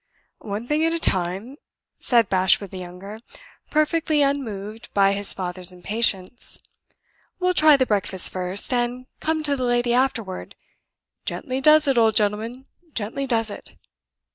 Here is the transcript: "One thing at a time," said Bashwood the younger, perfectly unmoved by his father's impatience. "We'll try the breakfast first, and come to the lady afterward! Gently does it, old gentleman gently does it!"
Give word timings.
"One 0.39 0.65
thing 0.65 0.83
at 0.83 0.93
a 0.93 0.99
time," 0.99 1.57
said 1.99 2.27
Bashwood 2.27 2.71
the 2.71 2.79
younger, 2.79 3.19
perfectly 3.69 4.23
unmoved 4.23 4.91
by 4.95 5.13
his 5.13 5.31
father's 5.31 5.71
impatience. 5.71 6.57
"We'll 7.39 7.53
try 7.53 7.77
the 7.77 7.85
breakfast 7.85 8.31
first, 8.31 8.73
and 8.73 9.05
come 9.19 9.43
to 9.43 9.55
the 9.55 9.63
lady 9.63 9.93
afterward! 9.93 10.55
Gently 11.25 11.61
does 11.61 11.87
it, 11.87 11.99
old 11.99 12.15
gentleman 12.15 12.65
gently 12.95 13.27
does 13.27 13.51
it!" 13.51 13.75